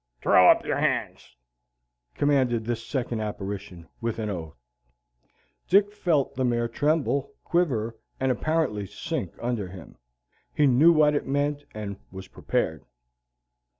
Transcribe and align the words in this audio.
"Throw 0.23 0.49
up 0.49 0.65
your 0.65 0.79
hands," 0.79 1.35
commanded 2.15 2.65
this 2.65 2.83
second 2.83 3.19
apparition, 3.19 3.87
with 4.01 4.17
an 4.17 4.31
oath. 4.31 4.57
Dick 5.69 5.91
felt 5.93 6.33
the 6.33 6.43
mare 6.43 6.67
tremble, 6.67 7.35
quiver, 7.43 7.95
and 8.19 8.31
apparently 8.31 8.87
sink 8.87 9.35
under 9.39 9.67
him. 9.67 9.99
He 10.55 10.65
knew 10.65 10.91
what 10.91 11.13
it 11.13 11.27
meant 11.27 11.65
and 11.75 11.97
was 12.11 12.27
prepared. 12.27 12.83